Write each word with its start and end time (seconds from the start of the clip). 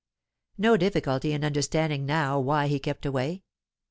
No 0.57 0.77
difficulty 0.77 1.31
in 1.31 1.45
understanding 1.45 2.07
now 2.07 2.39
why 2.39 2.65
he 2.65 2.79
kept 2.79 3.05
away. 3.05 3.43